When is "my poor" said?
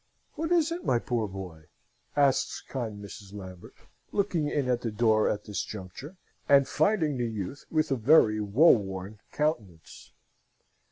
0.83-1.27